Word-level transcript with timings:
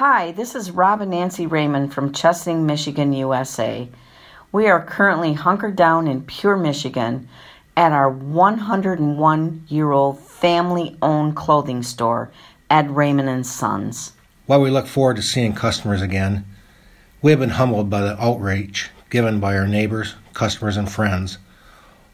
Hi, 0.00 0.32
this 0.32 0.54
is 0.54 0.70
Rob 0.70 1.02
and 1.02 1.10
Nancy 1.10 1.46
Raymond 1.46 1.92
from 1.92 2.10
Chesaning, 2.10 2.62
Michigan, 2.62 3.12
USA. 3.12 3.86
We 4.50 4.66
are 4.66 4.82
currently 4.82 5.34
hunkered 5.34 5.76
down 5.76 6.08
in 6.08 6.22
Pure, 6.22 6.56
Michigan 6.56 7.28
at 7.76 7.92
our 7.92 8.08
101 8.08 9.64
year 9.68 9.92
old 9.92 10.18
family 10.18 10.96
owned 11.02 11.36
clothing 11.36 11.82
store, 11.82 12.30
Ed 12.70 12.90
Raymond 12.92 13.28
and 13.28 13.46
Sons. 13.46 14.14
While 14.46 14.62
we 14.62 14.70
look 14.70 14.86
forward 14.86 15.16
to 15.16 15.22
seeing 15.22 15.52
customers 15.52 16.00
again, 16.00 16.46
we 17.20 17.30
have 17.30 17.40
been 17.40 17.50
humbled 17.50 17.90
by 17.90 18.00
the 18.00 18.18
outreach 18.18 18.88
given 19.10 19.38
by 19.38 19.54
our 19.54 19.68
neighbors, 19.68 20.14
customers, 20.32 20.78
and 20.78 20.90
friends, 20.90 21.36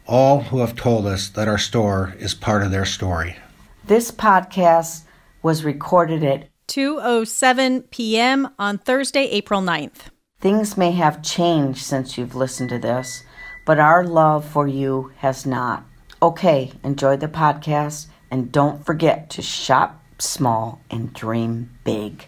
all 0.09 0.41
who 0.41 0.59
have 0.59 0.75
told 0.75 1.07
us 1.07 1.29
that 1.29 1.47
our 1.47 1.57
store 1.57 2.17
is 2.19 2.35
part 2.35 2.65
of 2.65 2.73
their 2.73 2.85
story. 2.85 3.37
This 3.85 4.11
podcast 4.11 5.03
was 5.41 5.63
recorded 5.63 6.25
at 6.25 6.49
2:07 6.69 7.91
p.m. 7.91 8.49
on 8.59 8.79
Thursday, 8.79 9.25
April 9.25 9.61
9th. 9.61 10.11
Things 10.41 10.77
may 10.77 10.93
have 10.93 11.23
changed 11.23 11.81
since 11.81 12.19
you've 12.19 12.35
listened 12.35 12.69
to 12.71 12.79
this, 12.79 13.23
but 13.65 13.79
our 13.79 14.05
love 14.05 14.45
for 14.45 14.69
you 14.69 15.13
has 15.19 15.47
not. 15.47 15.85
Okay, 16.23 16.73
enjoy 16.83 17.17
the 17.17 17.29
podcast 17.29 18.07
and 18.31 18.53
don't 18.53 18.85
forget 18.85 19.31
to 19.31 19.43
shop 19.43 20.03
small 20.19 20.81
and 20.91 21.13
dream 21.13 21.71
big. 21.85 22.27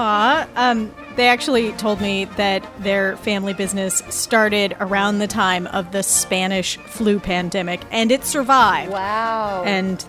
Aw, 0.00 0.48
um, 0.54 0.94
they 1.16 1.26
actually 1.26 1.72
told 1.72 2.00
me 2.00 2.26
that 2.36 2.64
their 2.78 3.16
family 3.16 3.52
business 3.52 4.00
started 4.10 4.76
around 4.78 5.18
the 5.18 5.26
time 5.26 5.66
of 5.68 5.90
the 5.90 6.04
Spanish 6.04 6.76
flu 6.76 7.18
pandemic 7.18 7.80
and 7.90 8.12
it 8.12 8.24
survived. 8.24 8.92
Wow. 8.92 9.64
And 9.64 10.04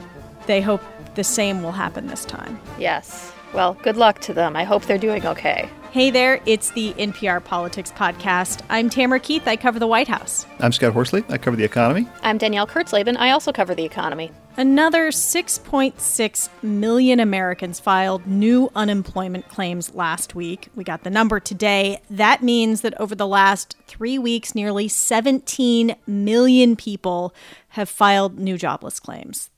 they 0.49 0.62
hope 0.62 0.81
the 1.13 1.23
same 1.23 1.62
will 1.62 1.71
happen 1.71 2.08
this 2.08 2.26
time. 2.26 2.59
Yes. 2.80 3.31
Well, 3.53 3.76
good 3.84 3.98
luck 3.98 4.20
to 4.21 4.34
them. 4.34 4.55
I 4.55 4.63
hope 4.63 4.84
they're 4.85 4.98
doing 4.98 5.23
okay. 5.23 5.70
Hey 5.91 6.10
there, 6.10 6.41
it's 6.48 6.71
the 6.71 6.93
NPR 6.93 7.43
Politics 7.43 7.91
Podcast. 7.91 8.63
I'm 8.68 8.90
Tamara 8.90 9.20
Keith. 9.20 9.48
I 9.48 9.55
cover 9.55 9.77
the 9.77 9.85
White 9.85 10.07
House. 10.07 10.48
I'm 10.60 10.71
Scott 10.71 10.93
Horsley. 10.93 11.23
I 11.29 11.38
cover 11.38 11.55
the 11.55 11.63
economy. 11.63 12.07
I'm 12.23 12.40
Danielle 12.40 12.65
Kurtzleben. 12.65 13.15
I 13.18 13.29
also 13.29 13.51
cover 13.51 13.76
the 13.76 13.85
economy. 13.85 14.32
Another 14.57 15.10
6.6 15.10 16.49
million 16.63 17.20
Americans 17.20 17.79
filed 17.79 18.26
new 18.26 18.71
unemployment 18.73 19.49
claims 19.49 19.93
last 19.93 20.34
week. 20.34 20.70
We 20.76 20.84
got 20.84 21.04
the 21.04 21.12
number 21.12 21.40
today. 21.40 22.01
That 22.10 22.41
means 22.41 22.82
that 22.82 22.99
over 22.99 23.13
the 23.13 23.27
last 23.27 23.77
three 23.85 24.18
weeks, 24.18 24.55
nearly 24.55 24.88
17 24.88 25.95
million 26.07 26.76
people 26.76 27.35
have 27.70 27.88
filed 27.88 28.40
new 28.40 28.57
jobless 28.57 28.99
claims. 28.99 29.51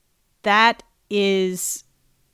That 0.43 0.83
is 1.11 1.83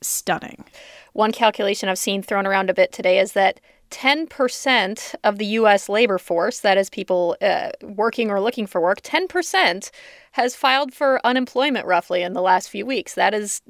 stunning. 0.00 0.64
One 1.12 1.32
calculation 1.32 1.88
I've 1.88 1.98
seen 1.98 2.22
thrown 2.22 2.46
around 2.46 2.70
a 2.70 2.74
bit 2.74 2.92
today 2.92 3.18
is 3.18 3.32
that 3.32 3.60
10% 3.90 5.14
of 5.24 5.38
the 5.38 5.46
U.S. 5.46 5.88
labor 5.88 6.18
force, 6.18 6.60
that 6.60 6.76
is 6.76 6.90
people 6.90 7.36
uh, 7.40 7.70
working 7.82 8.30
or 8.30 8.40
looking 8.40 8.66
for 8.66 8.80
work, 8.80 9.00
10% 9.02 9.90
has 10.32 10.54
filed 10.54 10.92
for 10.92 11.20
unemployment 11.24 11.86
roughly 11.86 12.22
in 12.22 12.34
the 12.34 12.42
last 12.42 12.68
few 12.68 12.84
weeks. 12.84 13.14
That 13.14 13.34
is 13.34 13.62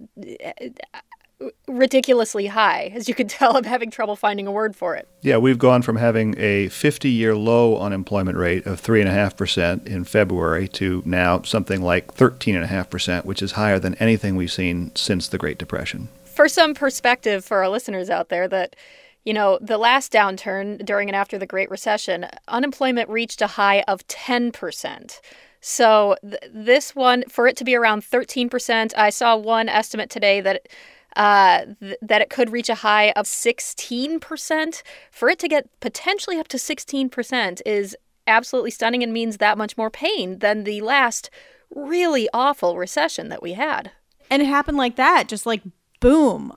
ridiculously 1.67 2.47
high. 2.47 2.93
As 2.95 3.09
you 3.09 3.15
can 3.15 3.29
tell, 3.29 3.57
I'm 3.57 3.65
having 3.65 3.91
trouble 3.91 4.17
finding 4.17 4.47
a 4.47 4.53
word 4.53 4.75
for 4.75 4.95
it. 4.97 5.09
Yeah, 5.23 5.39
we've 5.39 5.59
gone 5.59 5.83
from 5.83 5.97
having 5.97 6.35
a 6.39 6.69
50 6.69 7.11
year 7.11 7.37
low 7.37 7.79
unemployment 7.79 8.39
rate 8.39 8.67
of 8.67 8.81
3.5% 8.81 9.87
in 9.87 10.05
February 10.05 10.69
to 10.69 11.03
now 11.05 11.43
something 11.43 11.83
like 11.83 12.15
13.5%, 12.15 13.25
which 13.25 13.43
is 13.43 13.53
higher 13.53 13.79
than 13.79 13.95
anything 13.97 14.37
we've 14.37 14.53
seen 14.53 14.93
since 14.95 15.29
the 15.29 15.39
Great 15.39 15.59
Depression. 15.59 16.09
For 16.25 16.49
some 16.49 16.75
perspective 16.75 17.45
for 17.45 17.59
our 17.59 17.69
listeners 17.69 18.11
out 18.11 18.29
there, 18.29 18.49
that 18.49 18.77
you 19.25 19.35
know, 19.35 19.59
the 19.61 19.77
last 19.77 20.11
downturn 20.11 20.83
during 20.87 21.11
and 21.11 21.17
after 21.17 21.37
the 21.37 21.45
Great 21.45 21.71
Recession, 21.71 22.27
unemployment 22.47 23.11
reached 23.11 23.43
a 23.43 23.47
high 23.47 23.83
of 23.83 24.07
10%. 24.07 25.21
So 25.61 26.17
th- 26.23 26.43
this 26.51 26.95
one, 26.95 27.25
for 27.29 27.47
it 27.47 27.57
to 27.59 27.65
be 27.65 27.75
around 27.75 28.03
13%, 28.03 28.97
I 28.97 29.11
saw 29.11 29.37
one 29.37 29.69
estimate 29.69 30.09
today 30.09 30.41
that 30.41 30.69
uh, 31.17 31.67
th- 31.81 31.97
that 32.03 32.23
it 32.23 32.31
could 32.31 32.51
reach 32.51 32.69
a 32.69 32.77
high 32.77 33.11
of 33.13 33.27
16%. 33.27 34.83
For 35.11 35.29
it 35.29 35.39
to 35.39 35.49
get 35.49 35.69
potentially 35.81 36.39
up 36.39 36.49
to 36.49 36.57
16% 36.57 37.63
is 37.67 37.97
absolutely 38.27 38.71
stunning 38.71 39.03
and 39.03 39.13
means 39.13 39.39
that 39.39 39.59
much 39.59 39.77
more 39.77 39.91
pain 39.91 40.39
than 40.41 40.65
the 40.65 40.81
last 40.83 41.31
really 41.75 42.29
awful 42.33 42.77
recession 42.77 43.29
that 43.29 43.43
we 43.43 43.55
had. 43.55 43.91
And 44.31 44.43
it 44.43 44.47
happened 44.47 44.77
like 44.77 44.97
that, 44.97 45.29
just 45.29 45.47
like 45.47 45.63
boom, 46.01 46.53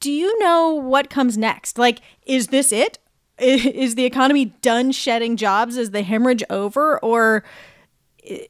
do 0.00 0.10
you 0.10 0.38
know 0.38 0.74
what 0.74 1.10
comes 1.10 1.36
next? 1.36 1.78
Like, 1.78 2.00
is 2.26 2.48
this 2.48 2.72
it? 2.72 2.98
Is 3.38 3.94
the 3.94 4.04
economy 4.04 4.46
done 4.46 4.90
shedding 4.90 5.36
jobs? 5.36 5.76
Is 5.76 5.92
the 5.92 6.02
hemorrhage 6.02 6.42
over? 6.50 6.98
Or 6.98 7.44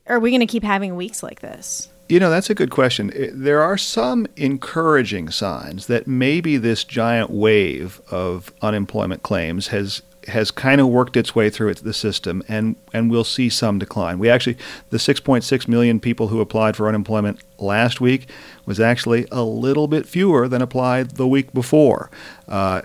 are 0.07 0.19
we 0.19 0.31
going 0.31 0.41
to 0.41 0.47
keep 0.47 0.65
having 0.65 0.97
weeks 0.97 1.23
like 1.23 1.41
this? 1.41 1.91
You 2.09 2.19
know, 2.19 2.31
that's 2.31 2.49
a 2.49 2.55
good 2.55 2.71
question. 2.71 3.13
There 3.35 3.61
are 3.61 3.77
some 3.77 4.27
encouraging 4.37 5.29
signs 5.29 5.89
that 5.89 6.07
maybe 6.07 6.57
this 6.57 6.83
giant 6.83 7.29
wave 7.29 8.01
of 8.11 8.51
unemployment 8.63 9.23
claims 9.23 9.69
has 9.69 10.01
has 10.29 10.51
kind 10.51 10.81
of 10.81 10.89
worked 10.89 11.17
its 11.17 11.35
way 11.35 11.51
through 11.51 11.75
the 11.75 11.93
system, 11.93 12.43
and, 12.49 12.77
and 12.93 13.11
we'll 13.11 13.25
see 13.25 13.49
some 13.49 13.79
decline. 13.79 14.19
We 14.19 14.29
actually, 14.29 14.57
the 14.91 14.99
6.6 14.99 15.69
million 15.69 16.01
people 16.01 16.29
who 16.29 16.41
applied 16.41 16.77
for 16.77 16.89
unemployment 16.89 17.41
last 17.59 18.01
week 18.01 18.29
was 18.67 18.79
actually 18.79 19.27
a 19.33 19.43
little 19.43 19.89
bit 19.89 20.07
fewer 20.07 20.49
than 20.49 20.63
applied 20.63 21.13
the 21.13 21.27
week 21.27 21.53
before. 21.53 22.11
Uh, 22.47 22.83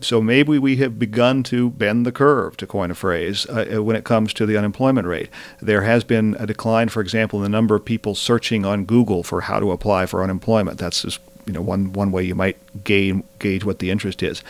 so 0.00 0.20
maybe 0.20 0.58
we 0.58 0.76
have 0.76 0.98
begun 0.98 1.42
to 1.44 1.70
bend 1.70 2.06
the 2.06 2.12
curve, 2.12 2.56
to 2.56 2.66
coin 2.66 2.90
a 2.90 2.94
phrase, 2.94 3.46
uh, 3.46 3.82
when 3.82 3.96
it 3.96 4.04
comes 4.04 4.32
to 4.34 4.46
the 4.46 4.56
unemployment 4.56 5.06
rate. 5.06 5.28
There 5.60 5.82
has 5.82 6.04
been 6.04 6.36
a 6.38 6.46
decline, 6.46 6.88
for 6.88 7.00
example, 7.00 7.40
in 7.40 7.42
the 7.42 7.48
number 7.48 7.74
of 7.74 7.84
people 7.84 8.14
searching 8.14 8.64
on 8.64 8.84
Google 8.84 9.22
for 9.22 9.42
how 9.42 9.60
to 9.60 9.72
apply 9.72 10.06
for 10.06 10.22
unemployment. 10.22 10.78
That's 10.78 11.02
just 11.02 11.20
you 11.46 11.52
know 11.52 11.60
one 11.60 11.92
one 11.92 12.10
way 12.10 12.22
you 12.24 12.34
might 12.34 12.56
gauge 12.84 13.64
what 13.64 13.78
the 13.78 13.90
interest 13.90 14.22
is. 14.22 14.42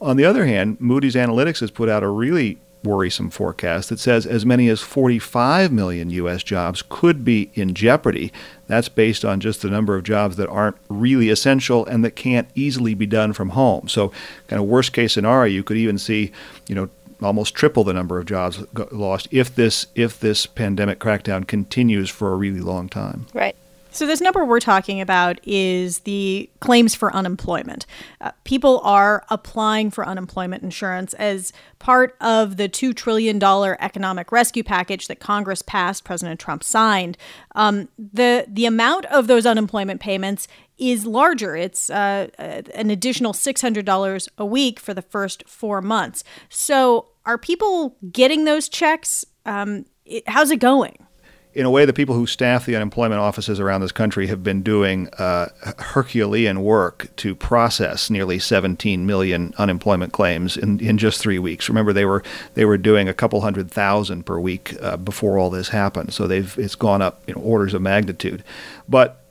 On 0.00 0.16
the 0.16 0.24
other 0.24 0.46
hand, 0.46 0.80
Moody's 0.80 1.14
Analytics 1.14 1.60
has 1.60 1.70
put 1.70 1.88
out 1.88 2.02
a 2.02 2.08
really 2.08 2.58
worrisome 2.84 3.30
forecast 3.30 3.88
that 3.88 3.98
says 3.98 4.26
as 4.26 4.46
many 4.46 4.68
as 4.68 4.80
45 4.80 5.72
million 5.72 6.10
U.S. 6.10 6.42
jobs 6.42 6.82
could 6.88 7.24
be 7.24 7.50
in 7.54 7.74
jeopardy. 7.74 8.32
That's 8.68 8.88
based 8.88 9.24
on 9.24 9.40
just 9.40 9.62
the 9.62 9.70
number 9.70 9.96
of 9.96 10.04
jobs 10.04 10.36
that 10.36 10.48
aren't 10.48 10.76
really 10.88 11.28
essential 11.28 11.84
and 11.86 12.04
that 12.04 12.12
can't 12.12 12.48
easily 12.54 12.94
be 12.94 13.06
done 13.06 13.32
from 13.32 13.50
home. 13.50 13.88
So, 13.88 14.12
kind 14.46 14.62
of 14.62 14.68
worst 14.68 14.92
case 14.92 15.14
scenario, 15.14 15.52
you 15.52 15.64
could 15.64 15.76
even 15.76 15.98
see, 15.98 16.32
you 16.68 16.74
know, 16.74 16.88
almost 17.22 17.54
triple 17.54 17.82
the 17.82 17.94
number 17.94 18.18
of 18.18 18.26
jobs 18.26 18.62
lost 18.92 19.26
if 19.30 19.54
this 19.54 19.86
if 19.94 20.20
this 20.20 20.44
pandemic 20.46 20.98
crackdown 20.98 21.46
continues 21.46 22.10
for 22.10 22.32
a 22.32 22.36
really 22.36 22.60
long 22.60 22.88
time. 22.88 23.26
Right. 23.32 23.56
So, 23.96 24.04
this 24.06 24.20
number 24.20 24.44
we're 24.44 24.60
talking 24.60 25.00
about 25.00 25.40
is 25.42 26.00
the 26.00 26.50
claims 26.60 26.94
for 26.94 27.14
unemployment. 27.14 27.86
Uh, 28.20 28.32
people 28.44 28.80
are 28.80 29.24
applying 29.30 29.90
for 29.90 30.06
unemployment 30.06 30.62
insurance 30.62 31.14
as 31.14 31.50
part 31.78 32.14
of 32.20 32.58
the 32.58 32.68
$2 32.68 32.94
trillion 32.94 33.42
economic 33.42 34.30
rescue 34.30 34.62
package 34.62 35.08
that 35.08 35.18
Congress 35.18 35.62
passed, 35.62 36.04
President 36.04 36.38
Trump 36.38 36.62
signed. 36.62 37.16
Um, 37.54 37.88
the, 37.96 38.44
the 38.46 38.66
amount 38.66 39.06
of 39.06 39.28
those 39.28 39.46
unemployment 39.46 40.02
payments 40.02 40.46
is 40.76 41.06
larger. 41.06 41.56
It's 41.56 41.88
uh, 41.88 42.28
an 42.38 42.90
additional 42.90 43.32
$600 43.32 44.28
a 44.36 44.44
week 44.44 44.78
for 44.78 44.92
the 44.92 45.00
first 45.00 45.48
four 45.48 45.80
months. 45.80 46.22
So, 46.50 47.06
are 47.24 47.38
people 47.38 47.96
getting 48.12 48.44
those 48.44 48.68
checks? 48.68 49.24
Um, 49.46 49.86
it, 50.04 50.28
how's 50.28 50.50
it 50.50 50.58
going? 50.58 51.05
In 51.56 51.64
a 51.64 51.70
way, 51.70 51.86
the 51.86 51.94
people 51.94 52.14
who 52.14 52.26
staff 52.26 52.66
the 52.66 52.76
unemployment 52.76 53.18
offices 53.18 53.58
around 53.58 53.80
this 53.80 53.90
country 53.90 54.26
have 54.26 54.44
been 54.44 54.62
doing 54.62 55.08
uh, 55.14 55.48
Herculean 55.78 56.62
work 56.62 57.08
to 57.16 57.34
process 57.34 58.10
nearly 58.10 58.38
17 58.38 59.06
million 59.06 59.54
unemployment 59.56 60.12
claims 60.12 60.58
in, 60.58 60.78
in 60.80 60.98
just 60.98 61.18
three 61.18 61.38
weeks. 61.38 61.70
Remember, 61.70 61.94
they 61.94 62.04
were 62.04 62.22
they 62.52 62.66
were 62.66 62.76
doing 62.76 63.08
a 63.08 63.14
couple 63.14 63.40
hundred 63.40 63.70
thousand 63.70 64.26
per 64.26 64.38
week 64.38 64.76
uh, 64.82 64.98
before 64.98 65.38
all 65.38 65.48
this 65.48 65.70
happened, 65.70 66.12
so 66.12 66.26
they've 66.26 66.58
it's 66.58 66.74
gone 66.74 67.00
up 67.00 67.22
you 67.26 67.34
know, 67.34 67.40
orders 67.40 67.72
of 67.72 67.80
magnitude. 67.80 68.44
But 68.86 69.22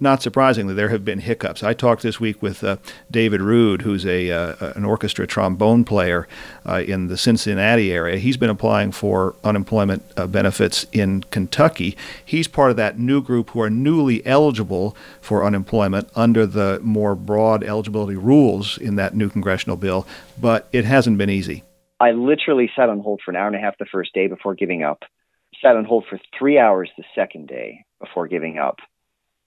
not 0.00 0.22
surprisingly, 0.22 0.74
there 0.74 0.88
have 0.88 1.04
been 1.04 1.20
hiccups. 1.20 1.62
I 1.62 1.74
talked 1.74 2.02
this 2.02 2.20
week 2.20 2.42
with 2.42 2.62
uh, 2.64 2.76
David 3.10 3.40
Rood, 3.40 3.82
who's 3.82 4.04
a 4.06 4.30
uh, 4.30 4.72
an 4.76 4.84
orchestra 4.84 5.26
trombone 5.26 5.84
player 5.84 6.28
uh, 6.66 6.82
in 6.86 7.08
the 7.08 7.16
Cincinnati 7.16 7.92
area. 7.92 8.18
He's 8.18 8.36
been 8.36 8.50
applying 8.50 8.92
for 8.92 9.34
unemployment 9.44 10.02
uh, 10.16 10.26
benefits 10.26 10.86
in 10.92 11.22
Kentucky. 11.24 11.96
He's 12.24 12.48
part 12.48 12.70
of 12.70 12.76
that 12.76 12.98
new 12.98 13.22
group 13.22 13.50
who 13.50 13.60
are 13.60 13.70
newly 13.70 14.24
eligible 14.26 14.96
for 15.20 15.44
unemployment 15.44 16.08
under 16.14 16.46
the 16.46 16.80
more 16.82 17.14
broad 17.14 17.62
eligibility 17.64 18.16
rules 18.16 18.78
in 18.78 18.96
that 18.96 19.14
new 19.14 19.28
congressional 19.28 19.76
bill, 19.76 20.06
but 20.40 20.68
it 20.72 20.84
hasn't 20.84 21.18
been 21.18 21.30
easy. 21.30 21.62
I 22.00 22.10
literally 22.10 22.70
sat 22.74 22.88
on 22.88 23.00
hold 23.00 23.20
for 23.24 23.30
an 23.30 23.36
hour 23.36 23.46
and 23.46 23.56
a 23.56 23.60
half 23.60 23.78
the 23.78 23.86
first 23.86 24.12
day 24.12 24.26
before 24.26 24.54
giving 24.54 24.82
up. 24.82 25.04
Sat 25.62 25.76
on 25.76 25.84
hold 25.84 26.04
for 26.10 26.18
three 26.36 26.58
hours 26.58 26.90
the 26.96 27.04
second 27.14 27.46
day 27.46 27.84
before 28.00 28.26
giving 28.26 28.58
up 28.58 28.78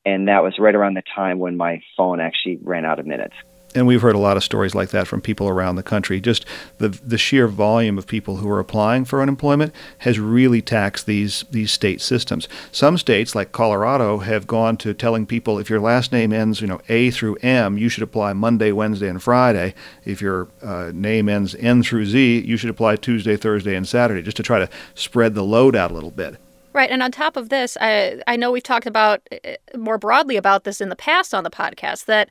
And 0.05 0.27
that 0.27 0.43
was 0.43 0.59
right 0.59 0.75
around 0.75 0.95
the 0.95 1.03
time 1.15 1.39
when 1.39 1.57
my 1.57 1.81
phone 1.97 2.19
actually 2.19 2.59
ran 2.61 2.85
out 2.85 2.99
of 2.99 3.05
minutes 3.05 3.35
and 3.75 3.85
we've 3.85 4.01
heard 4.01 4.15
a 4.15 4.19
lot 4.19 4.37
of 4.37 4.43
stories 4.43 4.73
like 4.73 4.89
that 4.89 5.05
from 5.05 5.21
people 5.21 5.49
around 5.49 5.75
the 5.75 5.83
country. 5.83 6.21
Just 6.21 6.45
the 6.77 6.89
the 6.89 7.17
sheer 7.17 7.47
volume 7.47 7.97
of 7.97 8.07
people 8.07 8.37
who 8.37 8.49
are 8.49 8.59
applying 8.59 9.05
for 9.05 9.21
unemployment 9.21 9.75
has 9.99 10.17
really 10.17 10.61
taxed 10.61 11.05
these 11.05 11.43
these 11.51 11.71
state 11.71 12.01
systems. 12.01 12.47
Some 12.71 12.97
states, 12.97 13.35
like 13.35 13.51
Colorado, 13.51 14.19
have 14.19 14.47
gone 14.47 14.77
to 14.77 14.93
telling 14.93 15.25
people 15.25 15.59
if 15.59 15.69
your 15.69 15.81
last 15.81 16.11
name 16.11 16.31
ends, 16.31 16.61
you 16.61 16.67
know, 16.67 16.79
A 16.87 17.11
through 17.11 17.35
M, 17.35 17.77
you 17.77 17.89
should 17.89 18.03
apply 18.03 18.33
Monday, 18.33 18.71
Wednesday, 18.71 19.09
and 19.09 19.21
Friday. 19.21 19.75
If 20.05 20.21
your 20.21 20.47
uh, 20.63 20.91
name 20.93 21.27
ends 21.27 21.53
N 21.55 21.83
through 21.83 22.05
Z, 22.05 22.39
you 22.45 22.55
should 22.55 22.69
apply 22.69 22.95
Tuesday, 22.95 23.35
Thursday, 23.35 23.75
and 23.75 23.87
Saturday, 23.87 24.21
just 24.21 24.37
to 24.37 24.43
try 24.43 24.59
to 24.59 24.69
spread 24.93 25.35
the 25.35 25.43
load 25.43 25.75
out 25.75 25.91
a 25.91 25.93
little 25.93 26.11
bit. 26.11 26.37
Right. 26.75 26.91
And 26.91 27.01
on 27.01 27.09
top 27.09 27.37
of 27.37 27.47
this, 27.47 27.77
I, 27.79 28.21
I 28.27 28.35
know 28.35 28.51
we've 28.51 28.61
talked 28.61 28.85
about 28.85 29.21
uh, 29.31 29.51
more 29.77 29.97
broadly 29.97 30.35
about 30.35 30.65
this 30.65 30.81
in 30.81 30.89
the 30.89 30.95
past 30.97 31.33
on 31.33 31.45
the 31.45 31.49
podcast 31.49 32.03
that 32.03 32.29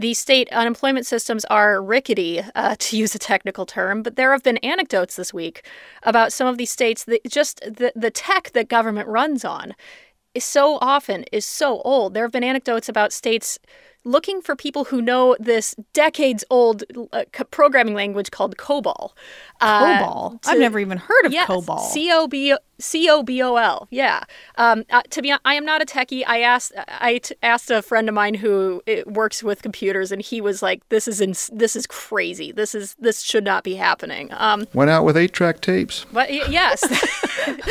the 0.00 0.14
state 0.14 0.48
unemployment 0.50 1.06
systems 1.06 1.44
are 1.44 1.80
rickety, 1.80 2.42
uh, 2.56 2.74
to 2.80 2.96
use 2.96 3.14
a 3.14 3.20
technical 3.20 3.64
term, 3.64 4.02
but 4.02 4.16
there 4.16 4.32
have 4.32 4.42
been 4.42 4.56
anecdotes 4.58 5.14
this 5.14 5.32
week 5.32 5.64
about 6.02 6.32
some 6.32 6.48
of 6.48 6.58
these 6.58 6.72
states 6.72 7.04
that 7.04 7.20
just 7.30 7.60
the, 7.60 7.92
the 7.94 8.10
tech 8.10 8.50
that 8.50 8.68
government 8.68 9.06
runs 9.06 9.44
on 9.44 9.76
is 10.34 10.44
so 10.44 10.78
often 10.80 11.24
is 11.30 11.46
so 11.46 11.80
old. 11.82 12.14
There 12.14 12.24
have 12.24 12.32
been 12.32 12.42
anecdotes 12.42 12.88
about 12.88 13.12
states 13.12 13.60
looking 14.04 14.40
for 14.42 14.54
people 14.54 14.84
who 14.84 15.00
know 15.00 15.36
this 15.40 15.74
decades 15.92 16.44
old 16.50 16.84
uh, 17.12 17.24
programming 17.50 17.94
language 17.94 18.30
called 18.30 18.56
COBOL. 18.56 19.12
Uh, 19.60 19.98
COBOL? 19.98 20.38
I've 20.46 20.58
never 20.58 20.78
even 20.78 20.98
heard 20.98 21.26
of 21.26 21.32
yes, 21.32 21.48
COBOL. 21.48 21.80
C 21.80 22.10
O 22.12 22.26
B 22.26 22.54
C 22.78 23.08
O 23.08 23.22
B 23.22 23.42
O 23.42 23.56
L. 23.56 23.88
Yeah. 23.90 24.24
Um, 24.56 24.84
uh, 24.90 25.02
to 25.10 25.22
be, 25.22 25.30
honest, 25.30 25.42
I 25.44 25.54
am 25.54 25.64
not 25.64 25.82
a 25.82 25.84
techie. 25.84 26.24
I 26.26 26.40
asked, 26.40 26.72
I 26.88 27.18
t- 27.18 27.34
asked 27.42 27.70
a 27.70 27.82
friend 27.82 28.08
of 28.08 28.14
mine 28.14 28.34
who 28.34 28.82
uh, 28.88 29.02
works 29.06 29.42
with 29.42 29.62
computers, 29.62 30.10
and 30.12 30.20
he 30.20 30.40
was 30.40 30.62
like, 30.62 30.88
"This 30.88 31.06
is 31.08 31.20
ins- 31.20 31.50
this 31.52 31.76
is 31.76 31.86
crazy. 31.86 32.52
This 32.52 32.74
is 32.74 32.94
this 32.98 33.22
should 33.22 33.44
not 33.44 33.64
be 33.64 33.74
happening." 33.74 34.28
Um, 34.32 34.66
Went 34.74 34.90
out 34.90 35.04
with 35.04 35.16
eight-track 35.16 35.60
tapes. 35.60 36.06
But 36.12 36.32
yes, 36.50 36.82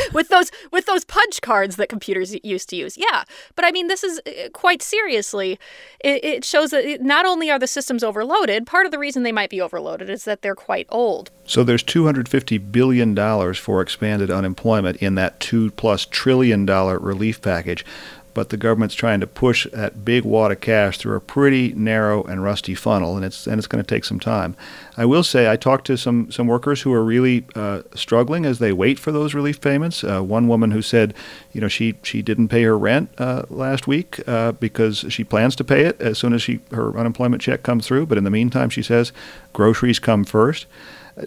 with 0.12 0.28
those 0.28 0.50
with 0.72 0.86
those 0.86 1.04
punch 1.04 1.40
cards 1.40 1.76
that 1.76 1.88
computers 1.88 2.34
used 2.42 2.68
to 2.70 2.76
use. 2.76 2.96
Yeah. 2.96 3.24
But 3.56 3.64
I 3.64 3.70
mean, 3.70 3.88
this 3.88 4.02
is 4.04 4.20
uh, 4.26 4.48
quite 4.52 4.82
seriously. 4.82 5.58
It, 6.00 6.24
it 6.24 6.44
shows 6.44 6.70
that 6.70 7.02
not 7.02 7.26
only 7.26 7.50
are 7.50 7.58
the 7.58 7.66
systems 7.66 8.02
overloaded, 8.04 8.66
part 8.66 8.86
of 8.86 8.92
the 8.92 8.98
reason 8.98 9.22
they 9.22 9.32
might 9.32 9.50
be 9.50 9.60
overloaded 9.60 10.08
is 10.10 10.24
that 10.24 10.42
they're 10.42 10.54
quite 10.54 10.86
old. 10.90 11.30
So 11.46 11.62
there's 11.62 11.82
250 11.82 12.58
billion 12.58 13.14
dollars 13.14 13.58
for 13.58 13.80
expanded 13.80 14.30
unemployment 14.30 14.93
in 14.96 15.14
that 15.16 15.40
two 15.40 15.70
plus 15.72 16.06
trillion 16.06 16.66
dollar 16.66 16.98
relief 16.98 17.40
package 17.40 17.84
but 18.34 18.48
the 18.48 18.56
government's 18.56 18.96
trying 18.96 19.20
to 19.20 19.26
push 19.26 19.66
that 19.72 20.04
big 20.04 20.24
wad 20.24 20.50
of 20.50 20.60
cash 20.60 20.98
through 20.98 21.16
a 21.16 21.20
pretty 21.20 21.72
narrow 21.74 22.24
and 22.24 22.42
rusty 22.42 22.74
funnel, 22.74 23.16
and 23.16 23.24
it's 23.24 23.46
and 23.46 23.58
it's 23.58 23.68
going 23.68 23.82
to 23.82 23.88
take 23.88 24.04
some 24.04 24.20
time. 24.20 24.56
I 24.96 25.04
will 25.06 25.22
say 25.22 25.50
I 25.50 25.56
talked 25.56 25.86
to 25.86 25.96
some 25.96 26.30
some 26.30 26.48
workers 26.48 26.82
who 26.82 26.92
are 26.92 27.04
really 27.04 27.46
uh, 27.54 27.82
struggling 27.94 28.44
as 28.44 28.58
they 28.58 28.72
wait 28.72 28.98
for 28.98 29.12
those 29.12 29.32
relief 29.32 29.60
payments. 29.60 30.02
Uh, 30.04 30.20
one 30.20 30.48
woman 30.48 30.72
who 30.72 30.82
said, 30.82 31.14
you 31.52 31.60
know, 31.60 31.68
she 31.68 31.94
she 32.02 32.20
didn't 32.20 32.48
pay 32.48 32.64
her 32.64 32.76
rent 32.76 33.08
uh, 33.18 33.44
last 33.48 33.86
week 33.86 34.20
uh, 34.28 34.52
because 34.52 35.06
she 35.08 35.24
plans 35.24 35.56
to 35.56 35.64
pay 35.64 35.84
it 35.84 36.00
as 36.00 36.18
soon 36.18 36.34
as 36.34 36.42
she 36.42 36.60
her 36.72 36.98
unemployment 36.98 37.40
check 37.40 37.62
comes 37.62 37.86
through, 37.86 38.06
but 38.06 38.18
in 38.18 38.24
the 38.24 38.30
meantime, 38.30 38.68
she 38.68 38.82
says 38.82 39.12
groceries 39.52 40.00
come 40.00 40.24
first. 40.24 40.66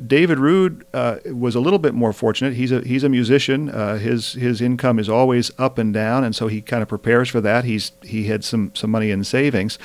David 0.06 0.38
Rood 0.38 0.86
uh, 0.94 1.18
was 1.26 1.56
a 1.56 1.62
little 1.62 1.80
bit 1.80 1.94
more 1.94 2.12
fortunate. 2.12 2.54
He's 2.54 2.72
a 2.72 2.82
he's 2.82 3.04
a 3.04 3.10
musician. 3.10 3.70
Uh, 3.70 3.98
his 3.98 4.34
his 4.34 4.60
income 4.62 5.00
is 5.00 5.08
always 5.08 5.52
up 5.58 5.78
and 5.78 5.94
down, 5.94 6.26
and 6.26 6.36
so 6.36 6.48
he 6.48 6.62
kind 6.62 6.82
of 6.84 6.90
prepares 6.90 7.30
for 7.30 7.40
that. 7.42 7.64
He's 7.64 7.94
he 8.02 8.26
had 8.26 8.44
some 8.44 8.72
some 8.76 8.92
money 8.92 9.12
in 9.12 9.24
savings, 9.24 9.80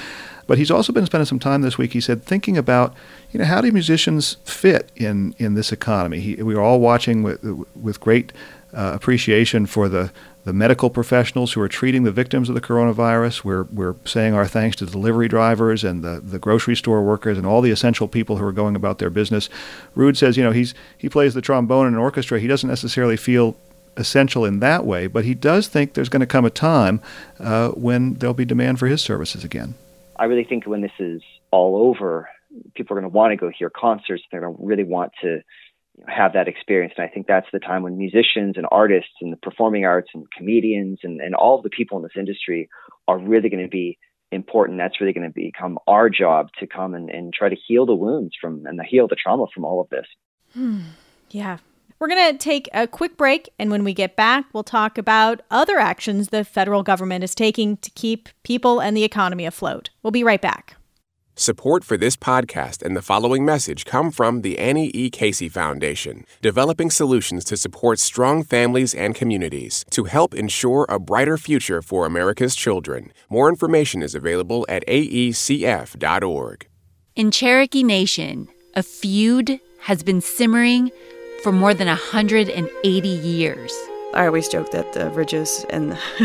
but 0.47 0.59
he's 0.59 0.71
also 0.71 0.93
been 0.93 1.07
spending 1.07 1.27
some 1.27 1.39
time 1.39 1.63
this 1.63 1.79
week. 1.79 1.93
He 1.93 2.01
said 2.01 2.23
thinking 2.23 2.57
about 2.57 2.95
you 3.31 3.39
know 3.39 3.45
how 3.45 3.61
do 3.61 3.71
musicians 3.73 4.37
fit 4.45 4.91
in 4.97 5.35
in 5.39 5.55
this 5.55 5.73
economy. 5.73 6.21
He, 6.21 6.43
we 6.43 6.55
are 6.55 6.61
all 6.61 6.81
watching 6.81 7.23
with 7.23 7.43
with 7.75 8.01
great 8.01 8.33
uh, 8.75 8.93
appreciation 8.95 9.67
for 9.67 9.89
the 9.89 10.11
the 10.45 10.53
medical 10.53 10.91
professionals 10.91 11.53
who 11.53 11.61
are 11.61 11.69
treating 11.69 12.03
the 12.03 12.11
victims 12.11 12.49
of 12.49 12.55
the 12.55 12.61
coronavirus. 12.61 13.45
We're, 13.45 13.65
we're 13.65 13.95
saying 14.05 14.35
our 14.35 14.47
thanks 14.47 14.77
to 14.77 14.87
delivery 14.87 15.29
drivers 15.29 15.85
and 15.85 16.03
the, 16.03 16.21
the 16.21 16.39
grocery 16.39 16.75
store 16.75 17.03
workers 17.03 17.39
and 17.39 17.47
all 17.47 17.61
the 17.61 17.71
essential 17.71 18.09
people 18.09 18.37
who 18.37 18.45
are 18.45 18.53
going 18.53 18.75
about 18.75 18.99
their 18.99 19.11
business. 19.11 19.49
Rood 19.95 20.17
says, 20.17 20.37
you 20.37 20.43
know, 20.43 20.51
he's, 20.51 20.75
he 20.99 21.09
plays 21.09 21.35
the 21.35 21.43
trombone 21.43 21.87
in 21.87 21.95
an 21.95 22.01
orchestra. 22.01 22.41
He 22.41 22.49
doesn't 22.49 22.69
necessarily 22.69 23.17
feel 23.17 23.57
essential 23.97 24.45
in 24.45 24.59
that 24.61 24.85
way, 24.85 25.07
but 25.07 25.25
he 25.25 25.35
does 25.35 25.69
think 25.69 25.95
there's 25.95 26.09
going 26.09 26.21
to 26.21 26.27
come 26.27 26.45
a 26.45 26.51
time 26.51 27.01
uh, 27.39 27.69
when 27.71 28.15
there'll 28.15 28.35
be 28.35 28.45
demand 28.45 28.79
for 28.79 28.89
his 28.89 29.01
services 29.01 29.45
again. 29.45 29.75
I 30.23 30.27
really 30.27 30.45
think 30.45 30.67
when 30.67 30.83
this 30.83 30.93
is 31.01 31.21
all 31.51 31.89
over, 31.89 32.29
people 32.77 32.97
are 32.97 33.01
going 33.01 33.11
to 33.11 33.17
want 33.17 33.33
to 33.33 33.37
go 33.37 33.51
hear 33.51 33.69
concerts. 33.69 34.23
They're 34.31 34.43
going 34.43 34.57
to 34.57 34.65
really 34.65 34.85
want 34.85 35.11
to 35.23 35.41
have 36.07 36.35
that 36.35 36.47
experience. 36.47 36.95
And 36.97 37.05
I 37.05 37.13
think 37.13 37.27
that's 37.27 37.49
the 37.53 37.59
time 37.59 37.83
when 37.83 37.99
musicians 37.99 38.57
and 38.57 38.65
artists 38.71 39.11
and 39.21 39.33
the 39.33 39.37
performing 39.37 39.85
arts 39.85 40.11
and 40.15 40.25
comedians 40.31 41.01
and, 41.03 41.21
and 41.21 41.35
all 41.35 41.61
the 41.61 41.71
people 41.71 41.97
in 41.99 42.05
this 42.05 42.13
industry 42.17 42.69
are 43.09 43.19
really 43.19 43.49
going 43.49 43.65
to 43.65 43.69
be 43.69 43.99
important. 44.31 44.79
That's 44.79 45.01
really 45.01 45.13
going 45.13 45.27
to 45.27 45.35
become 45.35 45.77
our 45.89 46.09
job 46.09 46.51
to 46.61 46.69
come 46.69 46.95
and, 46.95 47.11
and 47.11 47.35
try 47.35 47.49
to 47.49 47.57
heal 47.67 47.85
the 47.85 47.97
wounds 47.97 48.37
from 48.41 48.65
and 48.65 48.81
heal 48.89 49.09
the 49.09 49.17
trauma 49.17 49.47
from 49.53 49.65
all 49.65 49.81
of 49.81 49.89
this. 49.89 50.07
Hmm. 50.55 50.83
Yeah. 51.33 51.59
We're 52.03 52.09
going 52.09 52.33
to 52.33 52.37
take 52.37 52.69
a 52.75 52.89
quick 52.89 53.17
break. 53.17 53.49
And 53.61 53.71
when 53.71 53.85
we 53.85 53.95
get 53.95 54.17
back, 54.17 54.47
we'll 54.53 54.65
talk 54.65 54.99
about 54.99 55.41
other 55.53 55.79
actions 55.79 56.31
the 56.31 56.43
federal 56.43 56.83
government 56.83 57.23
is 57.23 57.33
taking 57.33 57.77
to 57.77 57.91
keep 57.91 58.29
people 58.43 58.81
and 58.81 58.97
the 58.97 59.05
economy 59.05 59.47
afloat. 59.47 59.91
We'll 60.03 60.11
be 60.11 60.25
right 60.25 60.43
back. 60.43 60.75
Support 61.37 61.85
for 61.85 61.97
this 61.97 62.17
podcast 62.17 62.83
and 62.83 62.97
the 62.97 63.03
following 63.03 63.45
message 63.45 63.85
come 63.85 64.11
from 64.11 64.41
the 64.41 64.59
Annie 64.59 64.91
E. 64.93 65.11
Casey 65.11 65.49
Foundation, 65.49 66.25
developing 66.41 66.91
solutions 66.91 67.45
to 67.45 67.57
support 67.57 68.01
strong 68.01 68.43
families 68.43 68.95
and 68.95 69.15
communities 69.15 69.85
to 69.91 70.03
help 70.03 70.35
ensure 70.35 70.87
a 70.89 70.99
brighter 70.99 71.39
future 71.39 71.83
for 71.83 72.05
America's 72.05 72.57
children. 72.57 73.13
More 73.31 73.49
information 73.49 74.03
is 74.03 74.17
available 74.17 74.67
at 74.69 74.85
aecf.org. 74.89 76.67
In 77.15 77.31
Cherokee 77.31 77.85
Nation, 77.85 78.49
a 78.75 78.83
feud 78.83 79.61
has 79.83 80.03
been 80.03 80.21
simmering 80.21 80.91
for 81.43 81.53
more 81.53 81.75
than 81.75 81.89
180 81.89 83.09
years. 83.09 83.73
I 84.15 84.27
always 84.27 84.49
joke 84.49 84.71
that 84.73 84.93
the 84.93 85.11
Ridges 85.11 85.65
and 85.71 85.93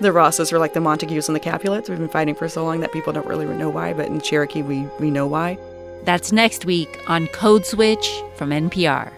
the 0.00 0.12
Rosses 0.12 0.52
are 0.52 0.58
like 0.58 0.72
the 0.72 0.80
Montagues 0.80 1.28
and 1.28 1.36
the 1.36 1.40
Capulets. 1.40 1.88
We've 1.88 1.98
been 1.98 2.08
fighting 2.08 2.34
for 2.34 2.48
so 2.48 2.64
long 2.64 2.80
that 2.80 2.92
people 2.92 3.12
don't 3.12 3.26
really 3.26 3.46
know 3.46 3.68
why, 3.68 3.92
but 3.92 4.06
in 4.06 4.20
Cherokee, 4.20 4.62
we, 4.62 4.82
we 4.98 5.10
know 5.10 5.26
why. 5.26 5.58
That's 6.04 6.32
next 6.32 6.64
week 6.64 7.02
on 7.06 7.26
Code 7.28 7.66
Switch 7.66 8.08
from 8.36 8.50
NPR. 8.50 9.12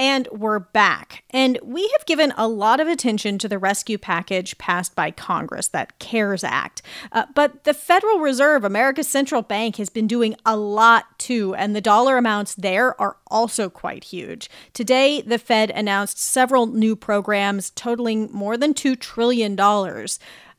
And 0.00 0.28
we're 0.32 0.60
back. 0.60 1.24
And 1.28 1.58
we 1.62 1.86
have 1.88 2.06
given 2.06 2.32
a 2.38 2.48
lot 2.48 2.80
of 2.80 2.88
attention 2.88 3.36
to 3.36 3.48
the 3.48 3.58
rescue 3.58 3.98
package 3.98 4.56
passed 4.56 4.94
by 4.94 5.10
Congress, 5.10 5.68
that 5.68 5.98
CARES 5.98 6.42
Act. 6.42 6.80
Uh, 7.12 7.26
but 7.34 7.64
the 7.64 7.74
Federal 7.74 8.18
Reserve, 8.18 8.64
America's 8.64 9.08
central 9.08 9.42
bank, 9.42 9.76
has 9.76 9.90
been 9.90 10.06
doing 10.06 10.36
a 10.46 10.56
lot 10.56 11.18
too, 11.18 11.54
and 11.54 11.76
the 11.76 11.82
dollar 11.82 12.16
amounts 12.16 12.54
there 12.54 12.98
are 12.98 13.18
also 13.26 13.68
quite 13.68 14.04
huge. 14.04 14.48
Today, 14.72 15.20
the 15.20 15.36
Fed 15.36 15.70
announced 15.70 16.18
several 16.18 16.64
new 16.64 16.96
programs 16.96 17.68
totaling 17.68 18.30
more 18.32 18.56
than 18.56 18.72
$2 18.72 18.98
trillion. 18.98 19.54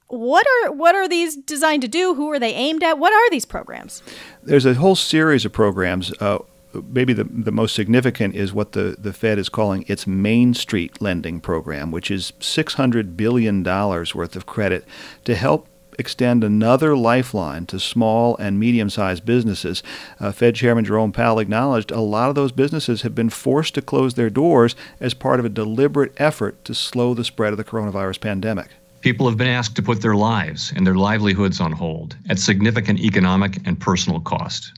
What 0.07 0.45
are 0.45 0.71
what 0.71 0.93
are 0.93 1.07
these 1.07 1.35
designed 1.35 1.81
to 1.81 1.87
do? 1.87 2.13
Who 2.13 2.29
are 2.31 2.37
they 2.39 2.53
aimed 2.53 2.83
at? 2.83 2.99
What 2.99 3.13
are 3.13 3.29
these 3.31 3.45
programs? 3.45 4.03
There's 4.43 4.65
a 4.65 4.73
whole 4.73 4.97
series 4.97 5.45
of 5.45 5.53
programs. 5.53 6.11
Uh, 6.19 6.39
maybe 6.73 7.13
the, 7.13 7.23
the 7.23 7.51
most 7.51 7.75
significant 7.75 8.35
is 8.35 8.53
what 8.53 8.73
the, 8.73 8.95
the 8.97 9.13
Fed 9.13 9.37
is 9.37 9.49
calling 9.49 9.85
its 9.87 10.07
Main 10.07 10.53
Street 10.53 11.01
lending 11.01 11.39
program, 11.39 11.91
which 11.91 12.11
is 12.11 12.33
$600 12.39 13.17
billion 13.17 13.63
worth 13.63 14.35
of 14.35 14.45
credit 14.45 14.85
to 15.25 15.35
help 15.35 15.67
extend 15.99 16.43
another 16.43 16.95
lifeline 16.95 17.65
to 17.67 17.79
small 17.79 18.35
and 18.37 18.59
medium 18.59 18.89
sized 18.89 19.25
businesses. 19.25 19.83
Uh, 20.19 20.31
Fed 20.31 20.55
Chairman 20.55 20.85
Jerome 20.85 21.11
Powell 21.11 21.39
acknowledged 21.39 21.91
a 21.91 21.99
lot 21.99 22.29
of 22.29 22.35
those 22.35 22.51
businesses 22.51 23.01
have 23.01 23.15
been 23.15 23.29
forced 23.29 23.75
to 23.75 23.81
close 23.81 24.13
their 24.13 24.29
doors 24.29 24.75
as 24.99 25.13
part 25.13 25.39
of 25.39 25.45
a 25.45 25.49
deliberate 25.49 26.13
effort 26.17 26.63
to 26.65 26.73
slow 26.73 27.13
the 27.13 27.23
spread 27.23 27.53
of 27.53 27.57
the 27.57 27.63
coronavirus 27.63 28.19
pandemic. 28.19 28.69
People 29.01 29.27
have 29.27 29.37
been 29.37 29.47
asked 29.47 29.75
to 29.75 29.81
put 29.81 30.01
their 30.01 30.15
lives 30.15 30.71
and 30.75 30.85
their 30.85 30.95
livelihoods 30.95 31.59
on 31.59 31.71
hold 31.71 32.15
at 32.29 32.39
significant 32.39 32.99
economic 32.99 33.57
and 33.65 33.79
personal 33.79 34.19
cost. 34.19 34.71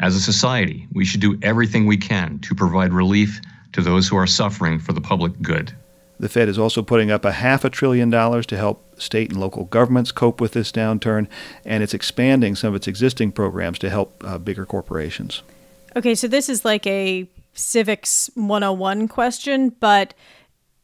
As 0.00 0.14
a 0.14 0.20
society, 0.20 0.86
we 0.92 1.04
should 1.04 1.20
do 1.20 1.38
everything 1.42 1.86
we 1.86 1.96
can 1.96 2.38
to 2.40 2.54
provide 2.54 2.92
relief 2.92 3.40
to 3.72 3.80
those 3.80 4.08
who 4.08 4.16
are 4.16 4.26
suffering 4.26 4.78
for 4.78 4.92
the 4.92 5.00
public 5.00 5.32
good. 5.40 5.72
The 6.18 6.28
Fed 6.28 6.48
is 6.48 6.58
also 6.58 6.82
putting 6.82 7.10
up 7.10 7.24
a 7.24 7.32
half 7.32 7.64
a 7.64 7.70
trillion 7.70 8.08
dollars 8.08 8.46
to 8.46 8.56
help 8.56 9.00
state 9.00 9.30
and 9.30 9.40
local 9.40 9.64
governments 9.64 10.12
cope 10.12 10.40
with 10.40 10.52
this 10.52 10.72
downturn, 10.72 11.28
and 11.64 11.82
it's 11.82 11.92
expanding 11.92 12.56
some 12.56 12.68
of 12.68 12.74
its 12.74 12.88
existing 12.88 13.32
programs 13.32 13.78
to 13.80 13.90
help 13.90 14.22
uh, 14.24 14.38
bigger 14.38 14.64
corporations. 14.64 15.42
Okay, 15.94 16.14
so 16.14 16.26
this 16.26 16.48
is 16.48 16.64
like 16.64 16.86
a 16.86 17.28
civics 17.52 18.30
101 18.34 19.08
question, 19.08 19.70
but 19.80 20.14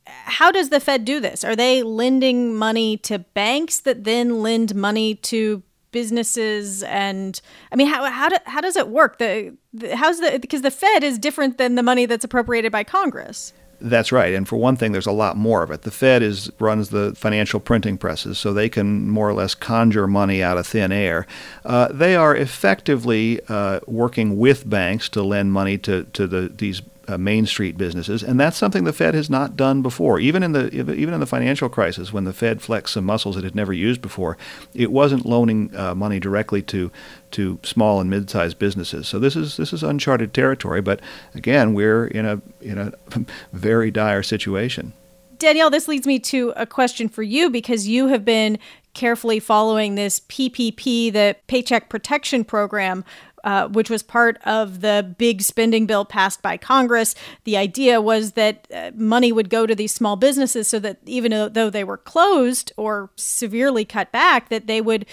how 0.06 0.50
does 0.50 0.68
the 0.68 0.80
Fed 0.80 1.04
do 1.04 1.20
this? 1.20 1.44
Are 1.44 1.56
they 1.56 1.82
lending 1.82 2.54
money 2.54 2.96
to 2.98 3.18
banks 3.18 3.80
that 3.80 4.04
then 4.04 4.42
lend 4.42 4.74
money 4.74 5.14
to 5.16 5.62
businesses 5.92 6.82
and 6.84 7.40
I 7.70 7.76
mean 7.76 7.86
how 7.86 8.04
how 8.10 8.28
do, 8.30 8.36
how 8.46 8.60
does 8.60 8.76
it 8.76 8.88
work? 8.88 9.18
The, 9.18 9.56
the 9.72 9.96
how's 9.96 10.20
the 10.20 10.38
because 10.40 10.62
the 10.62 10.70
Fed 10.70 11.04
is 11.04 11.18
different 11.18 11.58
than 11.58 11.74
the 11.74 11.82
money 11.82 12.06
that's 12.06 12.24
appropriated 12.24 12.72
by 12.72 12.84
Congress. 12.84 13.52
That's 13.82 14.12
right. 14.12 14.32
And 14.32 14.46
for 14.46 14.56
one 14.56 14.76
thing, 14.76 14.92
there's 14.92 15.06
a 15.06 15.12
lot 15.12 15.36
more 15.36 15.64
of 15.64 15.70
it. 15.72 15.82
The 15.82 15.90
Fed 15.90 16.22
is 16.22 16.50
runs 16.60 16.90
the 16.90 17.14
financial 17.16 17.58
printing 17.58 17.98
presses, 17.98 18.38
so 18.38 18.52
they 18.52 18.68
can 18.68 19.08
more 19.08 19.28
or 19.28 19.34
less 19.34 19.56
conjure 19.56 20.06
money 20.06 20.40
out 20.40 20.56
of 20.56 20.68
thin 20.68 20.92
air. 20.92 21.26
Uh, 21.64 21.88
they 21.90 22.14
are 22.14 22.34
effectively 22.34 23.40
uh, 23.48 23.80
working 23.88 24.38
with 24.38 24.70
banks 24.70 25.08
to 25.10 25.22
lend 25.22 25.52
money 25.52 25.78
to, 25.78 26.04
to 26.12 26.28
the, 26.28 26.48
these 26.48 26.80
uh, 27.08 27.18
Main 27.18 27.46
Street 27.46 27.76
businesses, 27.76 28.22
and 28.22 28.38
that's 28.38 28.56
something 28.56 28.84
the 28.84 28.92
Fed 28.92 29.14
has 29.14 29.28
not 29.28 29.56
done 29.56 29.82
before. 29.82 30.18
Even 30.18 30.42
in 30.42 30.52
the 30.52 30.72
even 30.74 31.14
in 31.14 31.20
the 31.20 31.26
financial 31.26 31.68
crisis, 31.68 32.12
when 32.12 32.24
the 32.24 32.32
Fed 32.32 32.62
flexed 32.62 32.94
some 32.94 33.04
muscles 33.04 33.36
it 33.36 33.44
had 33.44 33.54
never 33.54 33.72
used 33.72 34.00
before, 34.00 34.36
it 34.74 34.92
wasn't 34.92 35.26
loaning 35.26 35.74
uh, 35.76 35.94
money 35.94 36.20
directly 36.20 36.62
to 36.62 36.90
to 37.32 37.58
small 37.62 38.00
and 38.00 38.10
mid-sized 38.10 38.58
businesses. 38.58 39.08
So 39.08 39.18
this 39.18 39.36
is 39.36 39.56
this 39.56 39.72
is 39.72 39.82
uncharted 39.82 40.34
territory. 40.34 40.80
But 40.80 41.00
again, 41.34 41.74
we're 41.74 42.06
in 42.06 42.26
a 42.26 42.40
in 42.60 42.78
a 42.78 42.92
very 43.52 43.90
dire 43.90 44.22
situation. 44.22 44.92
Danielle, 45.38 45.70
this 45.70 45.88
leads 45.88 46.06
me 46.06 46.20
to 46.20 46.52
a 46.54 46.66
question 46.66 47.08
for 47.08 47.24
you 47.24 47.50
because 47.50 47.88
you 47.88 48.06
have 48.06 48.24
been 48.24 48.60
carefully 48.94 49.40
following 49.40 49.96
this 49.96 50.20
PPP, 50.20 51.12
the 51.12 51.34
Paycheck 51.48 51.88
Protection 51.88 52.44
Program, 52.44 53.04
uh, 53.44 53.68
which 53.68 53.90
was 53.90 54.02
part 54.02 54.38
of 54.44 54.80
the 54.80 55.14
big 55.18 55.42
spending 55.42 55.86
bill 55.86 56.04
passed 56.04 56.42
by 56.42 56.56
Congress. 56.56 57.14
The 57.44 57.56
idea 57.56 58.00
was 58.00 58.32
that 58.32 58.66
uh, 58.72 58.92
money 58.94 59.32
would 59.32 59.50
go 59.50 59.66
to 59.66 59.74
these 59.74 59.92
small 59.92 60.16
businesses 60.16 60.68
so 60.68 60.78
that 60.80 60.98
even 61.06 61.52
though 61.52 61.70
they 61.70 61.84
were 61.84 61.96
closed 61.96 62.72
or 62.76 63.10
severely 63.16 63.84
cut 63.84 64.12
back, 64.12 64.48
that 64.48 64.66
they 64.66 64.80
would 64.80 65.06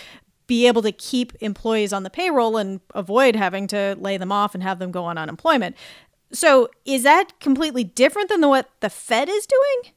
be 0.47 0.65
able 0.65 0.81
to 0.81 0.91
keep 0.91 1.33
employees 1.41 1.93
on 1.93 2.03
the 2.03 2.09
payroll 2.09 2.57
and 2.57 2.81
avoid 2.95 3.35
having 3.35 3.67
to 3.67 3.95
lay 3.99 4.17
them 4.17 4.31
off 4.31 4.55
and 4.55 4.63
have 4.63 4.79
them 4.79 4.91
go 4.91 5.05
on 5.05 5.17
unemployment. 5.17 5.75
So, 6.31 6.69
is 6.85 7.03
that 7.03 7.39
completely 7.39 7.83
different 7.83 8.29
than 8.29 8.41
the, 8.41 8.47
what 8.47 8.69
the 8.81 8.89
Fed 8.89 9.29
is 9.29 9.47
doing? 9.47 9.93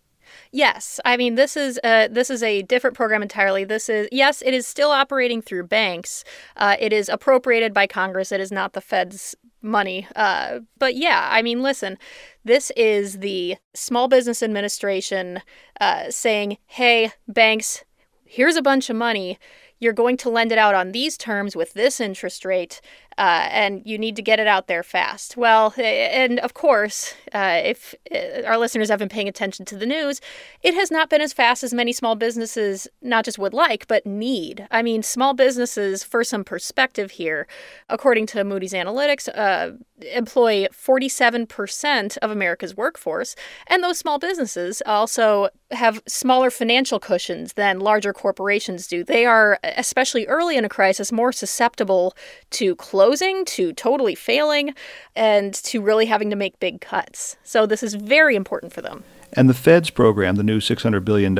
Yes, 0.50 1.00
I 1.04 1.16
mean 1.16 1.34
this 1.34 1.56
is 1.56 1.78
a, 1.84 2.08
this 2.08 2.30
is 2.30 2.42
a 2.42 2.62
different 2.62 2.96
program 2.96 3.22
entirely. 3.22 3.64
This 3.64 3.88
is 3.88 4.08
yes, 4.12 4.42
it 4.42 4.54
is 4.54 4.66
still 4.66 4.90
operating 4.90 5.42
through 5.42 5.64
banks. 5.64 6.24
Uh, 6.56 6.76
it 6.78 6.92
is 6.92 7.08
appropriated 7.08 7.72
by 7.72 7.86
Congress. 7.86 8.32
It 8.32 8.40
is 8.40 8.52
not 8.52 8.72
the 8.72 8.80
Fed's 8.80 9.34
money. 9.62 10.06
Uh, 10.16 10.60
but 10.78 10.94
yeah, 10.94 11.28
I 11.30 11.42
mean, 11.42 11.62
listen, 11.62 11.98
this 12.44 12.70
is 12.76 13.18
the 13.18 13.56
Small 13.74 14.08
Business 14.08 14.42
Administration 14.42 15.40
uh, 15.80 16.10
saying, 16.10 16.58
"Hey, 16.66 17.12
banks, 17.28 17.84
here's 18.24 18.56
a 18.56 18.62
bunch 18.62 18.90
of 18.90 18.96
money." 18.96 19.38
You're 19.78 19.92
going 19.92 20.16
to 20.18 20.30
lend 20.30 20.52
it 20.52 20.58
out 20.58 20.76
on 20.76 20.92
these 20.92 21.16
terms 21.18 21.56
with 21.56 21.72
this 21.72 22.00
interest 22.00 22.44
rate 22.44 22.80
uh, 23.18 23.48
and 23.50 23.82
you 23.84 23.98
need 23.98 24.16
to 24.16 24.22
get 24.22 24.40
it 24.40 24.46
out 24.46 24.66
there 24.66 24.82
fast. 24.82 25.36
Well, 25.36 25.74
and 25.76 26.38
of 26.40 26.54
course, 26.54 27.14
uh, 27.32 27.60
if 27.64 27.94
uh, 28.14 28.42
our 28.46 28.58
listeners 28.58 28.88
have 28.88 28.98
been 28.98 29.08
paying 29.08 29.28
attention 29.28 29.64
to 29.66 29.76
the 29.76 29.86
news, 29.86 30.20
it 30.62 30.74
has 30.74 30.90
not 30.90 31.10
been 31.10 31.20
as 31.20 31.32
fast 31.32 31.62
as 31.62 31.74
many 31.74 31.92
small 31.92 32.14
businesses 32.14 32.88
not 33.00 33.24
just 33.24 33.38
would 33.38 33.54
like, 33.54 33.86
but 33.86 34.06
need. 34.06 34.66
I 34.70 34.82
mean, 34.82 35.02
small 35.02 35.34
businesses, 35.34 36.04
for 36.04 36.24
some 36.24 36.44
perspective 36.44 37.12
here, 37.12 37.46
according 37.88 38.26
to 38.26 38.44
Moody's 38.44 38.72
Analytics, 38.72 39.28
uh, 39.36 39.72
employ 40.12 40.66
47% 40.66 42.18
of 42.18 42.30
America's 42.30 42.76
workforce, 42.76 43.36
and 43.66 43.82
those 43.82 43.98
small 43.98 44.18
businesses 44.18 44.82
also 44.86 45.48
have 45.70 46.02
smaller 46.06 46.50
financial 46.50 46.98
cushions 46.98 47.54
than 47.54 47.80
larger 47.80 48.12
corporations 48.12 48.86
do. 48.86 49.04
They 49.04 49.26
are, 49.26 49.58
especially 49.62 50.26
early 50.26 50.56
in 50.56 50.64
a 50.64 50.68
crisis, 50.68 51.12
more 51.12 51.32
susceptible 51.32 52.14
to 52.50 52.76
close 52.76 53.01
closing 53.02 53.44
to 53.44 53.72
totally 53.72 54.14
failing 54.14 54.72
and 55.16 55.54
to 55.54 55.80
really 55.80 56.06
having 56.06 56.30
to 56.30 56.36
make 56.36 56.60
big 56.60 56.80
cuts. 56.80 57.36
So 57.42 57.66
this 57.66 57.82
is 57.82 57.94
very 57.94 58.36
important 58.36 58.72
for 58.72 58.80
them. 58.80 59.02
And 59.32 59.50
the 59.50 59.54
Fed's 59.54 59.90
program, 59.90 60.36
the 60.36 60.44
new 60.44 60.60
$600 60.60 61.04
billion 61.04 61.34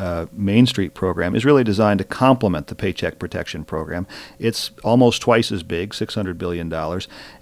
uh, 0.00 0.24
Main 0.32 0.64
Street 0.64 0.94
program 0.94 1.36
is 1.36 1.44
really 1.44 1.62
designed 1.62 1.98
to 1.98 2.04
complement 2.04 2.68
the 2.68 2.74
Paycheck 2.74 3.18
Protection 3.18 3.66
Program. 3.66 4.06
It's 4.38 4.70
almost 4.82 5.20
twice 5.20 5.52
as 5.52 5.62
big, 5.62 5.90
$600 5.90 6.38
billion. 6.38 6.72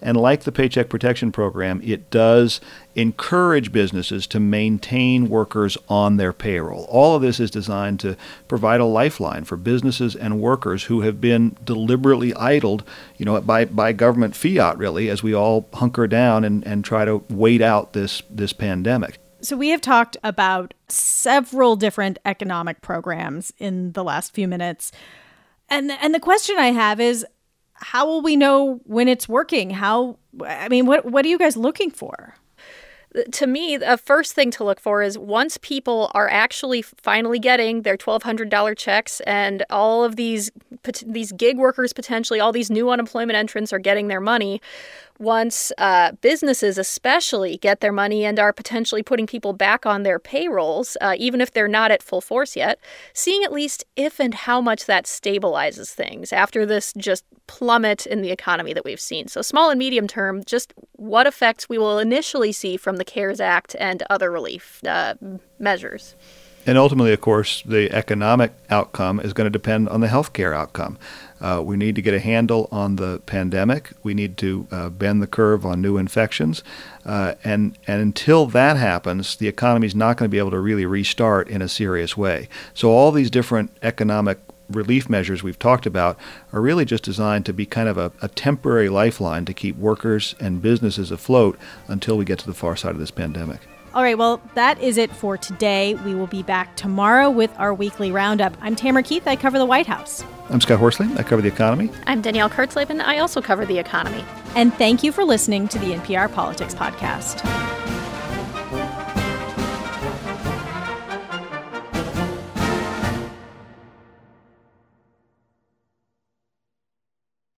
And 0.03 0.17
like 0.17 0.43
the 0.43 0.51
Paycheck 0.51 0.89
Protection 0.89 1.31
Program, 1.31 1.81
it 1.85 2.11
does 2.11 2.61
encourage 2.97 3.71
businesses 3.71 4.27
to 4.27 4.41
maintain 4.41 5.29
workers 5.29 5.79
on 5.89 6.17
their 6.17 6.33
payroll. 6.33 6.89
All 6.91 7.15
of 7.15 7.23
this 7.23 7.39
is 7.39 7.49
designed 7.49 8.01
to 8.01 8.17
provide 8.49 8.81
a 8.81 8.85
lifeline 8.85 9.45
for 9.45 9.57
businesses 9.57 10.17
and 10.17 10.41
workers 10.41 10.85
who 10.85 11.03
have 11.03 11.21
been 11.21 11.57
deliberately 11.65 12.35
idled, 12.35 12.83
you 13.19 13.25
know, 13.25 13.41
by, 13.41 13.67
by 13.67 13.93
government 13.93 14.35
fiat, 14.35 14.77
really, 14.79 15.09
as 15.09 15.23
we 15.23 15.33
all 15.33 15.69
hunker 15.75 16.09
down 16.09 16.43
and, 16.43 16.67
and 16.67 16.85
try 16.85 17.05
to 17.05 17.23
wait 17.31 17.63
out 17.63 17.93
this, 17.93 18.25
this 18.29 18.53
pandemic. 18.53 19.21
So, 19.41 19.57
we 19.57 19.69
have 19.69 19.81
talked 19.81 20.17
about 20.25 20.75
several 20.89 21.77
different 21.77 22.19
economic 22.25 22.81
programs 22.81 23.53
in 23.59 23.93
the 23.93 24.03
last 24.03 24.35
few 24.35 24.49
minutes. 24.49 24.91
And, 25.69 25.93
and 25.93 26.15
the 26.15 26.21
question 26.21 26.57
I 26.59 26.69
have 26.69 27.01
is 27.01 27.25
how 27.75 28.07
will 28.07 28.23
we 28.23 28.35
know 28.37 28.81
when 28.85 29.07
it's 29.07 29.29
working? 29.29 29.71
How, 29.71 30.19
I 30.45 30.69
mean, 30.69 30.87
what, 30.87 31.05
what 31.05 31.25
are 31.25 31.29
you 31.29 31.39
guys 31.39 31.57
looking 31.57 31.91
for? 31.91 32.35
to 33.33 33.47
me, 33.47 33.77
the 33.77 33.97
first 33.97 34.35
thing 34.35 34.51
to 34.53 34.65
look 34.65 34.81
for 34.81 35.03
is 35.03 35.17
once 35.17 35.57
people 35.59 36.11
are 36.15 36.29
actually 36.29 36.83
finally 36.83 37.39
getting 37.39 37.83
their 37.83 37.97
$1,200 37.97 38.77
checks 38.77 39.21
and 39.21 39.65
all 39.71 40.05
of 40.05 40.17
these 40.17 40.51
these 41.05 41.33
gig 41.33 41.59
workers 41.59 41.93
potentially, 41.93 42.41
all 42.41 42.53
these 42.53 42.71
new 42.71 42.91
unemployment 42.91 43.37
entrants 43.37 43.73
are 43.73 43.79
getting 43.79 44.09
their 44.09 44.21
money, 44.21 44.61
once 45.19 45.73
uh, 45.79 46.13
businesses 46.21 46.79
especially 46.79 47.57
get 47.57 47.81
their 47.81 47.93
money 47.93 48.25
and 48.25 48.39
are 48.39 48.53
potentially 48.53 49.03
putting 49.03 49.27
people 49.27 49.53
back 49.53 49.85
on 49.85 50.03
their 50.03 50.19
payrolls, 50.19 50.97
uh, 51.01 51.15
even 51.19 51.41
if 51.41 51.53
they're 51.53 51.69
not 51.69 51.91
at 51.91 52.03
full 52.03 52.21
force 52.21 52.57
yet, 52.57 52.79
seeing 53.13 53.43
at 53.43 53.53
least 53.53 53.85
if 53.97 54.21
and 54.21 54.35
how 54.35 54.61
much 54.61 54.87
that 54.87 55.05
stabilizes 55.05 55.93
things 55.93 56.33
after 56.33 56.65
this 56.65 56.93
just 56.97 57.25
plummet 57.47 58.07
in 58.07 58.23
the 58.23 58.31
economy 58.31 58.73
that 58.73 58.85
we've 58.85 59.01
seen. 59.01 59.27
So, 59.27 59.43
small 59.43 59.71
and 59.71 59.79
medium 59.79 60.07
term, 60.07 60.45
just 60.45 60.73
what 60.93 61.27
effects 61.27 61.69
we 61.69 61.79
will 61.79 61.99
initially 61.99 62.53
see 62.53 62.77
from 62.77 62.97
the 62.97 63.05
CARES 63.05 63.41
Act 63.41 63.75
and 63.79 64.03
other 64.11 64.31
relief 64.31 64.83
uh, 64.85 65.15
measures. 65.59 66.15
And 66.69 66.77
ultimately, 66.77 67.15
of 67.15 67.23
course, 67.23 67.63
the 67.63 67.91
economic 67.95 68.53
outcome 68.69 69.21
is 69.21 69.33
going 69.33 69.47
to 69.47 69.51
depend 69.51 69.89
on 69.89 70.03
the 70.03 70.07
healthcare 70.07 70.55
outcome. 70.55 70.99
Uh, 71.41 71.63
we 71.65 71.79
need 71.79 71.95
to 71.95 72.03
get 72.03 72.13
a 72.13 72.21
handle 72.21 72.69
on 72.71 72.97
the 72.97 73.23
pandemic. 73.25 73.93
We 74.03 74.13
need 74.13 74.37
to 74.37 74.69
uh, 74.71 74.91
bend 74.91 75.23
the 75.23 75.27
curve 75.27 75.65
on 75.65 75.81
new 75.81 75.97
infections. 75.97 76.63
Uh, 77.07 77.37
and, 77.43 77.79
and 77.87 78.03
until 78.03 78.45
that 78.49 78.77
happens, 78.77 79.35
the 79.37 79.49
economy 79.49 79.87
is 79.87 79.95
not 79.95 80.19
going 80.19 80.29
to 80.29 80.31
be 80.31 80.39
able 80.39 80.51
to 80.51 80.61
really 80.61 80.85
restart 80.85 81.49
in 81.49 81.63
a 81.63 81.69
serious 81.69 82.19
way. 82.19 82.51
So, 82.75 82.91
all 82.91 83.13
these 83.13 83.31
different 83.31 83.71
economic 83.83 84.39
relief 84.69 85.09
measures 85.09 85.43
we've 85.43 85.59
talked 85.59 85.87
about 85.87 86.19
are 86.53 86.61
really 86.61 86.85
just 86.85 87.03
designed 87.03 87.47
to 87.47 87.55
be 87.55 87.65
kind 87.65 87.89
of 87.89 87.97
a, 87.97 88.13
a, 88.21 88.29
temporary 88.29 88.91
lifeline 88.91 89.47
to 89.47 89.55
keep 89.55 89.79
workers 89.79 90.35
and 90.39 90.61
businesses 90.61 91.11
afloat 91.11 91.59
until 91.87 92.19
we 92.19 92.27
get 92.27 92.39
to 92.41 92.47
the 92.47 92.53
far 92.53 92.77
side 92.77 92.93
of 92.93 92.99
this 92.99 93.11
pandemic. 93.11 93.61
All 93.99 94.05
right, 94.05 94.17
well, 94.17 94.41
that 94.55 94.81
is 94.81 94.97
it 94.97 95.11
for 95.11 95.37
today. 95.37 95.95
We 95.95 96.15
will 96.15 96.29
be 96.29 96.45
back 96.45 96.77
tomorrow 96.77 97.31
with 97.31 97.51
our 97.59 97.75
weekly 97.75 98.13
roundup. 98.13 98.57
I'm 98.61 98.77
Tamara 98.77 99.03
Keith. 99.03 99.27
I 99.27 99.35
cover 99.35 99.59
the 99.59 99.67
White 99.67 99.89
House. 99.89 100.23
I'm 100.51 100.61
Scott 100.61 100.79
Horsley. 100.79 101.09
I 101.17 101.25
cover 101.25 101.43
the 101.43 101.49
economy. 101.49 101.91
I'm 102.07 102.23
Danielle 102.23 102.49
Kurtzleben. 102.49 103.01
I 103.01 103.19
also 103.19 103.43
cover 103.43 103.67
the 103.67 103.77
economy. 103.77 104.25
And 104.55 104.73
thank 104.75 105.03
you 105.03 105.11
for 105.11 105.25
listening 105.25 105.67
to 105.67 105.81
the 105.81 105.95
NPR 105.95 106.33
Politics 106.33 106.77
Podcast. 106.77 107.68